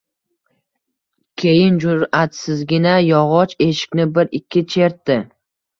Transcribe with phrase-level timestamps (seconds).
[1.43, 5.25] Keyin jur`atsizgina yog`och eshikni bir-ikki chertdi